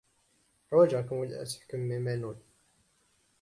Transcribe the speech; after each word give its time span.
Ḥwajeɣ-ken 0.69 1.17
ad 1.41 1.47
tḥekmem 1.49 1.91
iman-nwen. 1.97 2.39